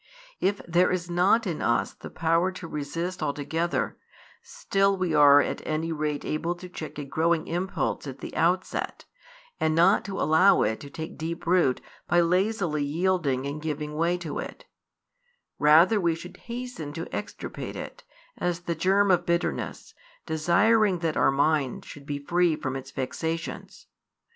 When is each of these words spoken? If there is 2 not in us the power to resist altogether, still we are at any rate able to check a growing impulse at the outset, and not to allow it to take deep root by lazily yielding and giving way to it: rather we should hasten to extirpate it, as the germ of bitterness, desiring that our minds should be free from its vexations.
If 0.39 0.61
there 0.67 0.89
is 0.91 1.05
2 1.09 1.13
not 1.13 1.45
in 1.45 1.61
us 1.61 1.93
the 1.93 2.09
power 2.09 2.51
to 2.53 2.67
resist 2.67 3.21
altogether, 3.21 3.99
still 4.41 4.97
we 4.97 5.13
are 5.13 5.41
at 5.43 5.61
any 5.63 5.91
rate 5.91 6.25
able 6.25 6.55
to 6.55 6.67
check 6.67 6.97
a 6.97 7.03
growing 7.05 7.45
impulse 7.45 8.07
at 8.07 8.17
the 8.17 8.35
outset, 8.35 9.05
and 9.59 9.75
not 9.75 10.03
to 10.05 10.19
allow 10.19 10.63
it 10.63 10.79
to 10.79 10.89
take 10.89 11.19
deep 11.19 11.45
root 11.45 11.81
by 12.07 12.19
lazily 12.19 12.83
yielding 12.83 13.45
and 13.45 13.61
giving 13.61 13.93
way 13.95 14.17
to 14.17 14.39
it: 14.39 14.65
rather 15.59 16.01
we 16.01 16.15
should 16.15 16.37
hasten 16.37 16.93
to 16.93 17.05
extirpate 17.15 17.75
it, 17.75 18.03
as 18.39 18.61
the 18.61 18.73
germ 18.73 19.11
of 19.11 19.23
bitterness, 19.27 19.93
desiring 20.25 20.97
that 21.05 21.15
our 21.15 21.29
minds 21.29 21.85
should 21.85 22.07
be 22.07 22.17
free 22.17 22.55
from 22.55 22.75
its 22.75 22.89
vexations. 22.89 23.85